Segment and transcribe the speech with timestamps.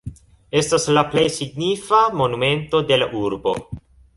[0.61, 3.55] Estas la plej signifa monumento de la urbo.